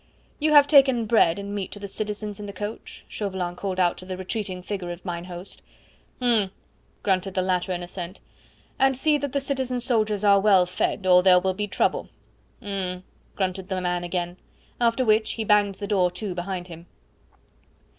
"You 0.39 0.53
have 0.53 0.65
taken 0.67 1.05
bread 1.05 1.37
and 1.37 1.53
meat 1.53 1.71
to 1.73 1.79
the 1.79 1.87
citizens 1.87 2.39
in 2.39 2.47
the 2.47 2.53
coach?" 2.53 3.05
Chauvelin 3.07 3.55
called 3.55 3.79
out 3.79 3.99
to 3.99 4.05
the 4.05 4.17
retreating 4.17 4.63
figure 4.63 4.89
of 4.89 5.05
mine 5.05 5.25
host. 5.25 5.61
"H'm!" 6.19 6.49
grunted 7.03 7.35
the 7.35 7.43
latter 7.43 7.71
in 7.71 7.83
assent. 7.83 8.19
"And 8.79 8.97
see 8.97 9.19
that 9.19 9.31
the 9.31 9.39
citizen 9.39 9.79
soldiers 9.79 10.23
are 10.23 10.39
well 10.39 10.65
fed, 10.65 11.05
or 11.05 11.21
there 11.21 11.39
will 11.39 11.53
be 11.53 11.67
trouble." 11.67 12.09
"H'm!" 12.63 13.03
grunted 13.35 13.69
the 13.69 13.79
man 13.79 14.03
again. 14.03 14.37
After 14.79 15.05
which 15.05 15.33
he 15.33 15.43
banged 15.43 15.75
the 15.75 15.85
door 15.85 16.09
to 16.09 16.33
behind 16.33 16.67
him. 16.67 16.87